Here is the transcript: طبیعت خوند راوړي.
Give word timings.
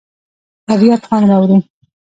طبیعت 0.69 1.01
خوند 1.09 1.25
راوړي. 1.31 1.57